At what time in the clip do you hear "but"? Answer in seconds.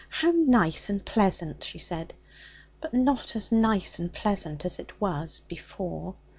2.81-2.91